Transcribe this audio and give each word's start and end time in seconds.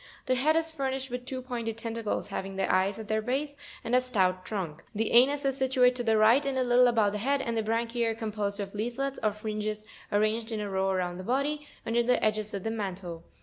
The 0.25 0.33
head 0.33 0.55
is 0.55 0.71
furnished 0.71 1.11
with 1.11 1.27
two 1.27 1.43
pointed 1.43 1.77
tentacles, 1.77 2.29
having 2.29 2.55
the 2.55 2.73
eyes 2.73 2.97
at 2.97 3.07
their 3.07 3.21
base, 3.21 3.55
and 3.83 3.93
a 3.95 4.01
stout 4.01 4.43
trunk; 4.43 4.83
the 4.95 5.11
anus 5.11 5.45
is 5.45 5.57
situate 5.57 5.93
to 5.97 6.03
the 6.03 6.17
right, 6.17 6.43
and 6.43 6.57
a 6.57 6.63
Jittle 6.63 6.87
above 6.89 7.11
the 7.11 7.19
head, 7.19 7.39
and 7.39 7.55
the 7.55 7.61
branchiz 7.61 8.07
are 8.07 8.15
composed 8.15 8.59
of 8.59 8.73
leaflets 8.73 9.19
or 9.21 9.31
fringes, 9.31 9.85
arranged 10.11 10.51
in 10.51 10.59
a 10.59 10.71
row 10.71 10.89
around 10.89 11.17
the 11.19 11.23
body, 11.23 11.67
under 11.85 12.01
the 12.01 12.23
edges 12.25 12.51
of 12.55 12.63
the 12.63 12.71
mantle. 12.71 13.23